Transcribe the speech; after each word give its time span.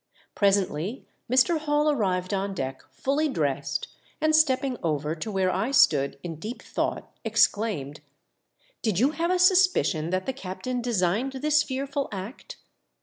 Presently 0.33 1.05
3.1r. 1.31 1.59
Hall 1.59 1.91
arrived 1.91 2.33
on 2.33 2.55
deck 2.55 2.81
fully 2.89 3.29
dressed, 3.29 3.87
and 4.19 4.35
stepping 4.35 4.77
over 4.81 5.13
to 5.13 5.31
where 5.31 5.51
I 5.51 5.69
stood 5.69 6.17
in 6.23 6.37
deep 6.37 6.63
thought, 6.63 7.11
exclaimed,'• 7.23 7.99
Did 8.81 8.97
you 8.97 9.11
have 9.11 9.29
a 9.29 9.37
suspicion 9.37 10.09
that 10.09 10.25
the 10.25 10.33
captain 10.33 10.81
designed 10.81 11.33
this 11.33 11.61
fearful 11.61 12.09
act 12.11 12.57